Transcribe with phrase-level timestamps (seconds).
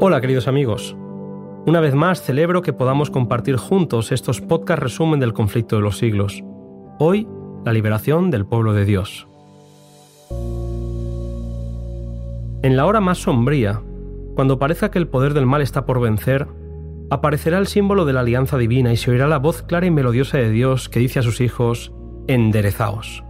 [0.00, 0.96] Hola queridos amigos.
[1.66, 5.98] Una vez más celebro que podamos compartir juntos estos podcast resumen del conflicto de los
[5.98, 6.42] siglos.
[6.98, 7.28] Hoy,
[7.64, 9.28] la liberación del pueblo de Dios.
[12.62, 13.82] En la hora más sombría,
[14.34, 16.48] cuando parezca que el poder del mal está por vencer,
[17.08, 20.38] aparecerá el símbolo de la alianza divina y se oirá la voz clara y melodiosa
[20.38, 21.92] de Dios que dice a sus hijos,
[22.26, 23.22] enderezaos.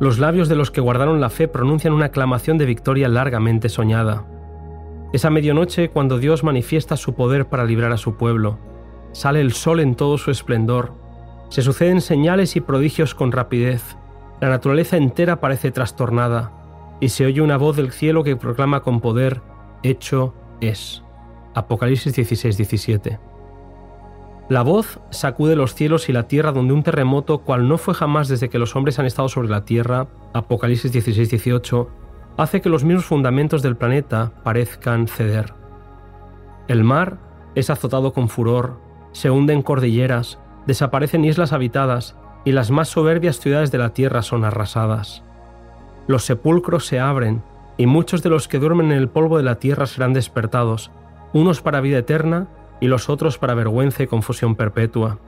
[0.00, 4.24] Los labios de los que guardaron la fe pronuncian una aclamación de victoria largamente soñada.
[5.14, 8.58] Esa medianoche cuando Dios manifiesta su poder para librar a su pueblo.
[9.12, 10.92] Sale el sol en todo su esplendor.
[11.50, 13.96] Se suceden señales y prodigios con rapidez.
[14.40, 16.50] La naturaleza entera parece trastornada.
[16.98, 19.40] Y se oye una voz del cielo que proclama con poder,
[19.84, 21.04] hecho es.
[21.54, 23.20] Apocalipsis 16, 17.
[24.48, 28.26] La voz sacude los cielos y la tierra donde un terremoto, cual no fue jamás
[28.26, 31.88] desde que los hombres han estado sobre la tierra, Apocalipsis 16, 18,
[32.36, 35.54] hace que los mismos fundamentos del planeta parezcan ceder.
[36.68, 37.18] El mar
[37.54, 38.80] es azotado con furor,
[39.12, 44.22] se hunde en cordilleras, desaparecen islas habitadas y las más soberbias ciudades de la tierra
[44.22, 45.22] son arrasadas.
[46.06, 47.42] Los sepulcros se abren
[47.76, 50.90] y muchos de los que duermen en el polvo de la tierra serán despertados,
[51.32, 52.48] unos para vida eterna
[52.80, 55.18] y los otros para vergüenza y confusión perpetua.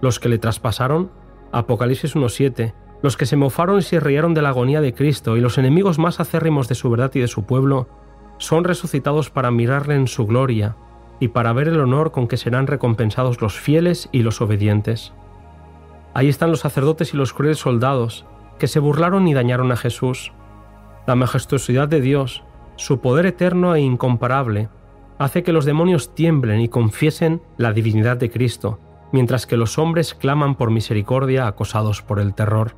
[0.00, 1.10] Los que le traspasaron,
[1.52, 2.72] Apocalipsis 1.7,
[3.02, 5.98] los que se mofaron y se rieron de la agonía de Cristo y los enemigos
[5.98, 7.88] más acérrimos de su verdad y de su pueblo,
[8.38, 10.76] son resucitados para mirarle en su gloria
[11.20, 15.12] y para ver el honor con que serán recompensados los fieles y los obedientes.
[16.14, 18.26] Ahí están los sacerdotes y los crueles soldados,
[18.58, 20.32] que se burlaron y dañaron a Jesús.
[21.06, 22.44] La majestuosidad de Dios,
[22.76, 24.68] su poder eterno e incomparable,
[25.18, 28.80] hace que los demonios tiemblen y confiesen la divinidad de Cristo,
[29.12, 32.74] mientras que los hombres claman por misericordia acosados por el terror.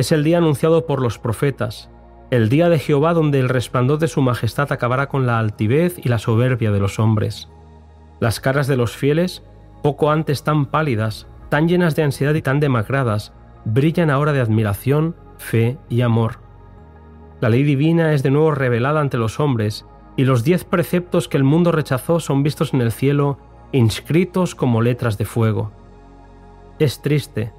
[0.00, 1.90] Es el día anunciado por los profetas,
[2.30, 6.08] el día de Jehová donde el resplandor de su majestad acabará con la altivez y
[6.08, 7.50] la soberbia de los hombres.
[8.18, 9.42] Las caras de los fieles,
[9.82, 13.34] poco antes tan pálidas, tan llenas de ansiedad y tan demacradas,
[13.66, 16.38] brillan ahora de admiración, fe y amor.
[17.42, 19.84] La ley divina es de nuevo revelada ante los hombres,
[20.16, 23.36] y los diez preceptos que el mundo rechazó son vistos en el cielo,
[23.70, 25.72] inscritos como letras de fuego.
[26.78, 27.52] Es triste,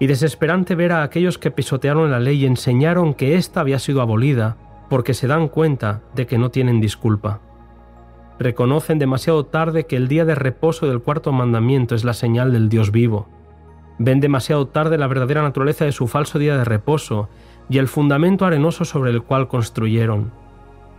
[0.00, 4.00] y desesperante ver a aquellos que pisotearon la ley y enseñaron que ésta había sido
[4.00, 4.56] abolida
[4.88, 7.40] porque se dan cuenta de que no tienen disculpa.
[8.38, 12.70] Reconocen demasiado tarde que el día de reposo del cuarto mandamiento es la señal del
[12.70, 13.28] Dios vivo.
[13.98, 17.28] Ven demasiado tarde la verdadera naturaleza de su falso día de reposo
[17.68, 20.32] y el fundamento arenoso sobre el cual construyeron.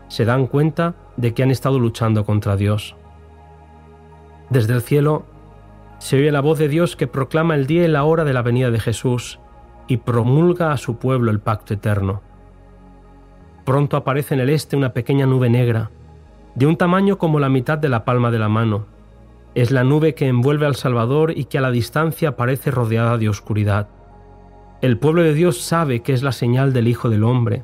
[0.10, 2.96] Se dan cuenta de que han estado luchando contra Dios.
[4.52, 5.26] Desde el cielo
[6.02, 8.42] se oye la voz de Dios que proclama el día y la hora de la
[8.42, 9.40] venida de Jesús
[9.88, 12.24] y promulga a su pueblo el pacto eterno.
[13.66, 15.92] Pronto aparece en el este una pequeña nube negra,
[16.56, 18.88] de un tamaño como la mitad de la palma de la mano.
[19.54, 23.30] Es la nube que envuelve al Salvador y que a la distancia parece rodeada de
[23.30, 23.88] oscuridad.
[24.82, 27.64] El pueblo de Dios sabe que es la señal del Hijo del Hombre.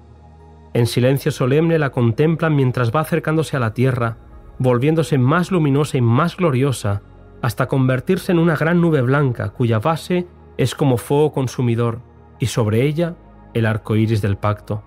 [0.76, 4.18] En silencio solemne la contemplan mientras va acercándose a la tierra,
[4.60, 7.02] volviéndose más luminosa y más gloriosa
[7.42, 10.28] hasta convertirse en una gran nube blanca cuya base
[10.58, 12.02] es como fuego consumidor
[12.40, 13.16] y sobre ella
[13.54, 14.84] el arco iris del pacto.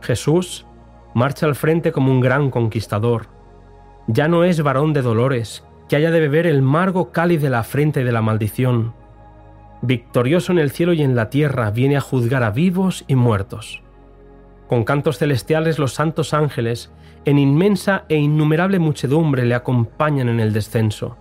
[0.00, 0.66] Jesús
[1.14, 3.28] marcha al frente como un gran conquistador.
[4.06, 7.62] Ya no es varón de dolores, que haya de beber el margo cáliz de la
[7.62, 8.94] frente de la maldición.
[9.82, 13.82] Victorioso en el cielo y en la tierra, viene a juzgar a vivos y muertos.
[14.68, 16.92] Con cantos celestiales los santos ángeles,
[17.24, 21.16] en inmensa e innumerable muchedumbre, le acompañan en el descenso.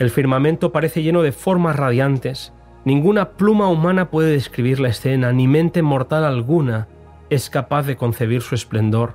[0.00, 2.54] El firmamento parece lleno de formas radiantes.
[2.86, 6.88] Ninguna pluma humana puede describir la escena, ni mente mortal alguna
[7.28, 9.14] es capaz de concebir su esplendor.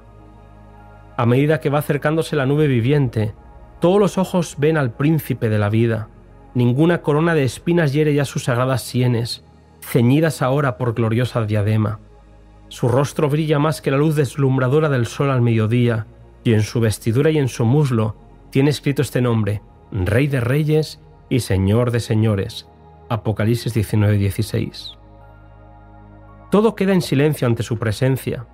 [1.18, 3.34] A medida que va acercándose la nube viviente,
[3.82, 6.10] todos los ojos ven al príncipe de la vida.
[6.54, 9.44] Ninguna corona de espinas hiere ya sus sagradas sienes,
[9.82, 12.00] ceñidas ahora por gloriosa diadema.
[12.68, 16.06] Su rostro brilla más que la luz deslumbradora del sol al mediodía,
[16.44, 18.16] y en su vestidura y en su muslo
[18.52, 19.64] tiene escrito este nombre,
[20.04, 21.00] Rey de Reyes
[21.30, 22.68] y Señor de Señores.
[23.08, 24.98] Apocalipsis 19:16.
[26.52, 28.46] Todo queda en silencio ante su presencia.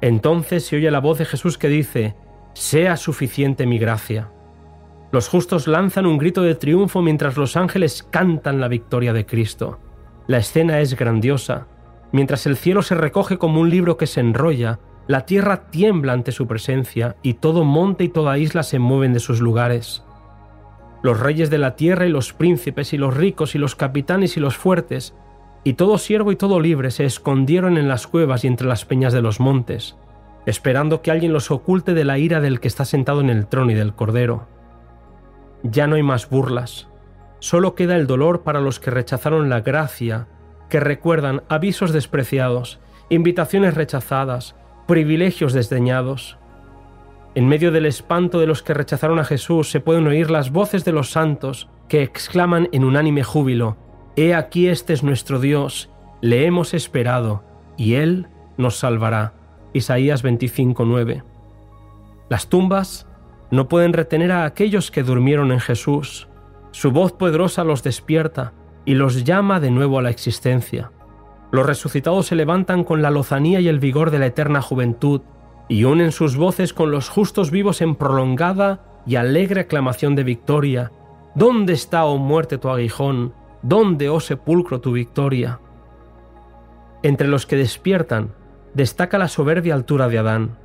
[0.00, 2.16] Entonces se oye la voz de Jesús que dice,
[2.54, 4.30] Sea suficiente mi gracia.
[5.12, 9.80] Los justos lanzan un grito de triunfo mientras los ángeles cantan la victoria de Cristo.
[10.26, 11.66] La escena es grandiosa.
[12.12, 16.32] Mientras el cielo se recoge como un libro que se enrolla, la tierra tiembla ante
[16.32, 20.02] su presencia y todo monte y toda isla se mueven de sus lugares.
[21.02, 24.40] Los reyes de la tierra y los príncipes y los ricos y los capitanes y
[24.40, 25.14] los fuertes,
[25.64, 29.12] y todo siervo y todo libre se escondieron en las cuevas y entre las peñas
[29.12, 29.96] de los montes.
[30.48, 33.70] esperando que alguien los oculte de la ira del que está sentado en el trono
[33.70, 34.46] y del Cordero.
[35.62, 36.88] Ya no hay más burlas,
[37.38, 40.26] solo queda el dolor para los que rechazaron la gracia,
[40.70, 42.80] que recuerdan avisos despreciados,
[43.10, 44.56] invitaciones rechazadas,
[44.86, 46.37] privilegios desdeñados.
[47.34, 50.84] En medio del espanto de los que rechazaron a Jesús se pueden oír las voces
[50.84, 53.76] de los santos que exclaman en unánime júbilo,
[54.16, 55.90] He aquí este es nuestro Dios,
[56.20, 57.44] le hemos esperado,
[57.76, 58.26] y Él
[58.56, 59.34] nos salvará.
[59.72, 61.22] Isaías 25:9.
[62.28, 63.06] Las tumbas
[63.52, 66.26] no pueden retener a aquellos que durmieron en Jesús.
[66.72, 68.54] Su voz poderosa los despierta
[68.84, 70.90] y los llama de nuevo a la existencia.
[71.52, 75.20] Los resucitados se levantan con la lozanía y el vigor de la eterna juventud
[75.68, 80.92] y unen sus voces con los justos vivos en prolongada y alegre aclamación de victoria.
[81.34, 83.34] ¿Dónde está, oh muerte, tu aguijón?
[83.62, 85.60] ¿Dónde, oh sepulcro, tu victoria?
[87.02, 88.32] Entre los que despiertan
[88.74, 90.58] destaca la soberbia altura de Adán.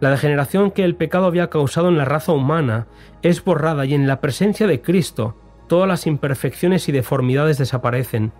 [0.00, 2.86] La degeneración que el pecado había causado en la raza humana
[3.22, 5.36] es borrada y en la presencia de Cristo
[5.68, 8.32] todas las imperfecciones y deformidades desaparecen.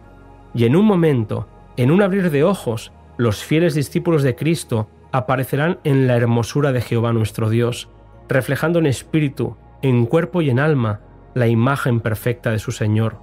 [0.53, 5.79] Y en un momento, en un abrir de ojos, los fieles discípulos de Cristo aparecerán
[5.85, 7.89] en la hermosura de Jehová nuestro Dios,
[8.29, 11.03] reflejando en espíritu, en cuerpo y en alma
[11.35, 13.19] la imagen perfecta de su Señor.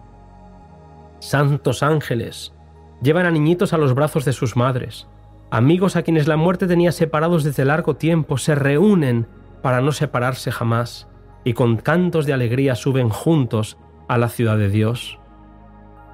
[1.19, 2.53] Santos ángeles,
[3.01, 5.09] llevan a niñitos a los brazos de sus madres.
[5.49, 9.27] Amigos a quienes la muerte tenía separados desde largo tiempo se reúnen
[9.61, 11.09] para no separarse jamás
[11.43, 13.77] y con cantos de alegría suben juntos
[14.07, 15.19] a la ciudad de Dios.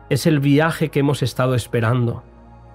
[0.09, 2.23] Es el viaje que hemos estado esperando.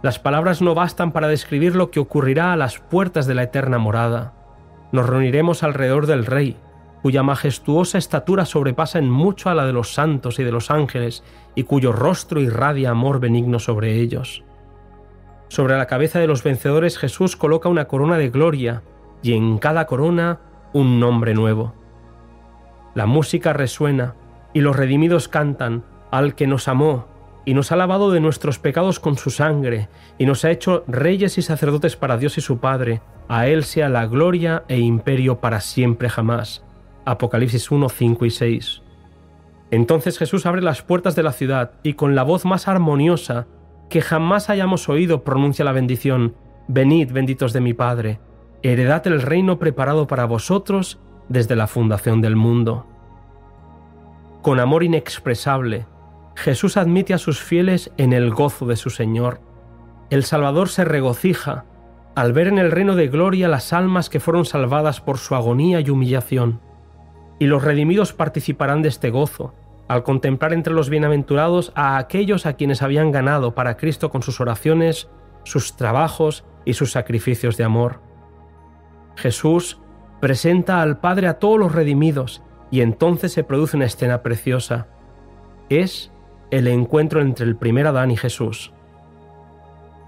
[0.02, 3.78] Las palabras no bastan para describir lo que ocurrirá a las puertas de la eterna
[3.78, 4.32] morada.
[4.90, 6.56] Nos reuniremos alrededor del Rey,
[7.02, 11.22] cuya majestuosa estatura sobrepasa en mucho a la de los santos y de los ángeles,
[11.54, 14.42] y cuyo rostro irradia amor benigno sobre ellos.
[15.46, 18.82] Sobre la cabeza de los vencedores Jesús coloca una corona de gloria,
[19.22, 20.40] y en cada corona
[20.72, 21.74] un nombre nuevo.
[22.94, 24.16] La música resuena,
[24.52, 27.06] y los redimidos cantan al que nos amó,
[27.44, 31.38] y nos ha lavado de nuestros pecados con su sangre, y nos ha hecho reyes
[31.38, 35.60] y sacerdotes para Dios y su Padre, a Él sea la gloria e imperio para
[35.60, 36.64] siempre jamás.
[37.04, 38.82] Apocalipsis 1, 5 y 6.
[39.70, 43.46] Entonces Jesús abre las puertas de la ciudad y con la voz más armoniosa
[43.88, 46.34] que jamás hayamos oído pronuncia la bendición,
[46.68, 48.20] Venid benditos de mi Padre,
[48.62, 52.86] heredad el reino preparado para vosotros desde la fundación del mundo.
[54.42, 55.86] Con amor inexpresable,
[56.34, 59.40] Jesús admite a sus fieles en el gozo de su Señor.
[60.10, 61.64] El Salvador se regocija
[62.14, 65.80] al ver en el reino de gloria las almas que fueron salvadas por su agonía
[65.80, 66.60] y humillación
[67.42, 69.52] y los redimidos participarán de este gozo,
[69.88, 74.40] al contemplar entre los bienaventurados a aquellos a quienes habían ganado para Cristo con sus
[74.40, 75.08] oraciones,
[75.42, 78.00] sus trabajos y sus sacrificios de amor.
[79.16, 79.80] Jesús
[80.20, 84.86] presenta al Padre a todos los redimidos y entonces se produce una escena preciosa.
[85.68, 86.11] Es
[86.52, 88.72] el encuentro entre el primer Adán y Jesús.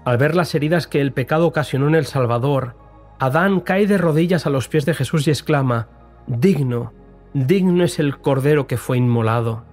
[0.05, 2.75] Al ver las heridas que el pecado ocasionó en el Salvador,
[3.17, 5.87] Adán cae de rodillas a los pies de Jesús y exclama,
[6.27, 6.93] Digno,
[7.33, 9.65] Digno es el Cordero que fue inmolado.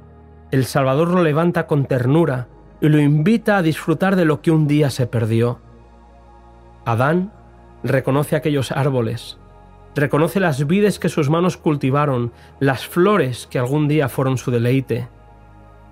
[0.51, 2.49] El Salvador lo levanta con ternura
[2.81, 5.61] y lo invita a disfrutar de lo que un día se perdió.
[6.87, 7.35] Adán
[7.85, 9.39] reconoce aquellos árboles,
[9.95, 15.09] reconoce las vides que sus manos cultivaron, las flores que algún día fueron su deleite,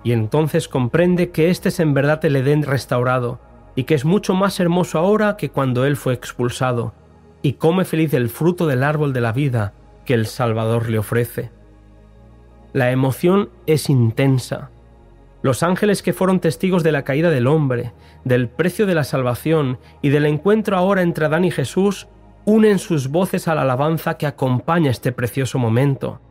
[0.03, 3.39] y entonces comprende que este es en verdad el Edén restaurado,
[3.75, 6.93] y que es mucho más hermoso ahora que cuando él fue expulsado,
[7.41, 9.73] y come feliz el fruto del árbol de la vida
[10.05, 11.51] que el Salvador le ofrece.
[12.73, 14.69] La emoción es intensa.
[15.41, 17.93] Los ángeles que fueron testigos de la caída del hombre,
[18.23, 22.07] del precio de la salvación y del encuentro ahora entre Adán y Jesús,
[22.45, 26.21] unen sus voces a la alabanza que acompaña este precioso momento.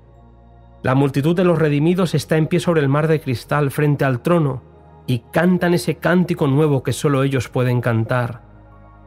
[0.83, 4.23] La multitud de los redimidos está en pie sobre el mar de cristal frente al
[4.23, 4.63] trono
[5.07, 8.43] y cantan ese cántico nuevo que solo ellos pueden cantar.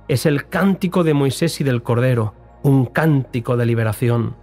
[0.08, 4.36] Es el cántico de Moisés y del Cordero, un cántico de liberación.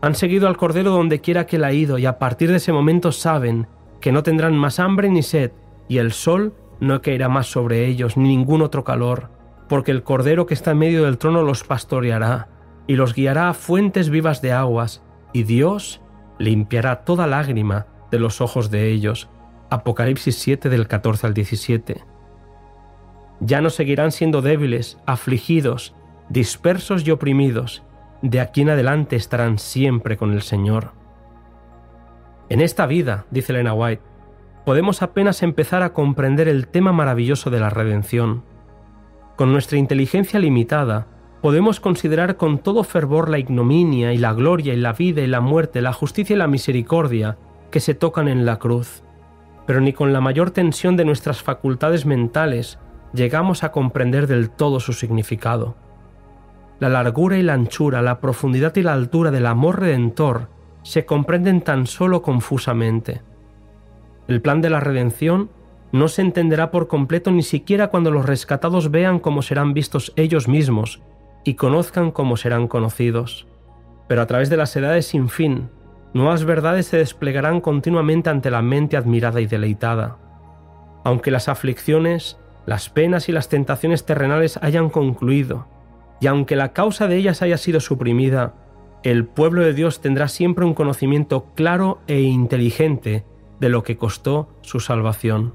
[0.00, 2.72] Han seguido al Cordero donde quiera que él ha ido y a partir de ese
[2.72, 3.68] momento saben
[4.00, 5.52] que no tendrán más hambre ni sed
[5.88, 9.30] y el sol no caerá más sobre ellos ni ningún otro calor,
[9.68, 12.48] porque el Cordero que está en medio del trono los pastoreará
[12.88, 16.00] y los guiará a fuentes vivas de aguas y Dios
[16.38, 19.28] limpiará toda lágrima de los ojos de ellos.
[19.70, 22.04] Apocalipsis 7 del 14 al 17.
[23.40, 25.94] Ya no seguirán siendo débiles, afligidos,
[26.28, 27.82] dispersos y oprimidos,
[28.22, 30.92] de aquí en adelante estarán siempre con el Señor.
[32.48, 34.02] En esta vida, dice Elena White,
[34.64, 38.44] podemos apenas empezar a comprender el tema maravilloso de la redención.
[39.36, 41.06] Con nuestra inteligencia limitada,
[41.46, 45.40] podemos considerar con todo fervor la ignominia y la gloria y la vida y la
[45.40, 47.38] muerte, la justicia y la misericordia
[47.70, 49.04] que se tocan en la cruz,
[49.64, 52.80] pero ni con la mayor tensión de nuestras facultades mentales
[53.12, 55.76] llegamos a comprender del todo su significado.
[56.80, 60.48] La largura y la anchura, la profundidad y la altura del amor redentor
[60.82, 63.22] se comprenden tan solo confusamente.
[64.26, 65.50] El plan de la redención
[65.92, 70.48] no se entenderá por completo ni siquiera cuando los rescatados vean cómo serán vistos ellos
[70.48, 71.02] mismos
[71.46, 73.46] y conozcan cómo serán conocidos.
[74.08, 75.70] Pero a través de las edades sin fin,
[76.12, 80.18] nuevas verdades se desplegarán continuamente ante la mente admirada y deleitada.
[81.04, 82.36] Aunque las aflicciones,
[82.66, 85.68] las penas y las tentaciones terrenales hayan concluido,
[86.20, 88.54] y aunque la causa de ellas haya sido suprimida,
[89.04, 93.24] el pueblo de Dios tendrá siempre un conocimiento claro e inteligente
[93.60, 95.54] de lo que costó su salvación.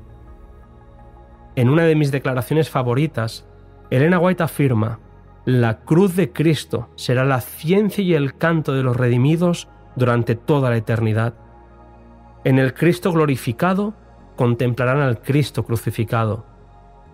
[1.58, 3.46] En una de mis declaraciones favoritas,
[3.90, 5.00] Elena White afirma,
[5.46, 10.70] la cruz de Cristo será la ciencia y el canto de los redimidos durante toda
[10.70, 11.34] la eternidad.
[12.44, 13.94] En el Cristo glorificado
[14.36, 16.46] contemplarán al Cristo crucificado.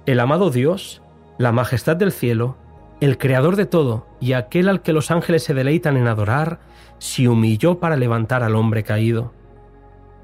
[0.05, 1.01] El amado Dios,
[1.37, 2.57] la majestad del cielo,
[2.99, 6.59] el creador de todo y aquel al que los ángeles se deleitan en adorar,
[6.97, 9.33] se humilló para levantar al hombre caído.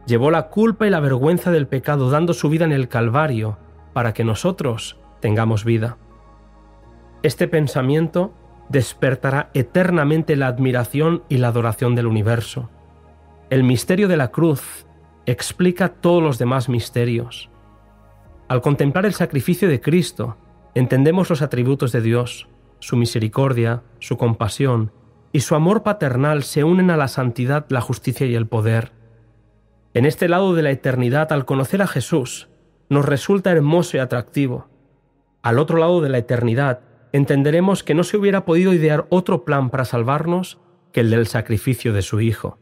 [0.07, 3.57] Llevó la culpa y la vergüenza del pecado dando su vida en el Calvario
[3.93, 5.97] para que nosotros tengamos vida.
[7.23, 8.33] Este pensamiento
[8.67, 12.69] despertará eternamente la admiración y la adoración del universo.
[13.49, 14.85] El misterio de la cruz
[15.25, 17.49] explica todos los demás misterios.
[18.49, 20.35] Al contemplar el sacrificio de Cristo,
[20.75, 22.49] entendemos los atributos de Dios,
[22.79, 24.91] su misericordia, su compasión
[25.31, 28.91] y su amor paternal se unen a la santidad, la justicia y el poder.
[29.93, 32.49] En este lado de la eternidad, al conocer a Jesús,
[32.89, 34.67] nos resulta hermoso y atractivo.
[35.41, 36.81] Al otro lado de la eternidad,
[37.13, 40.59] entenderemos que no se hubiera podido idear otro plan para salvarnos
[40.91, 42.57] que el del sacrificio de su Hijo.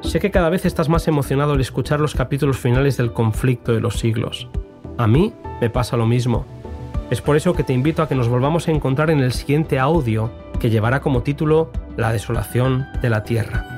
[0.00, 3.80] Sé que cada vez estás más emocionado al escuchar los capítulos finales del conflicto de
[3.80, 4.48] los siglos.
[4.96, 6.46] A mí me pasa lo mismo.
[7.10, 9.78] Es por eso que te invito a que nos volvamos a encontrar en el siguiente
[9.78, 10.30] audio
[10.60, 13.73] que llevará como título La desolación de la tierra.